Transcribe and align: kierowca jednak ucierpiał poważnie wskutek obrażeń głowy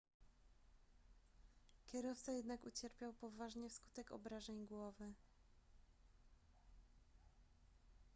kierowca 1.85 2.31
jednak 2.31 2.63
ucierpiał 2.65 3.13
poważnie 3.13 3.69
wskutek 3.69 4.11
obrażeń 4.11 4.65
głowy 4.67 5.13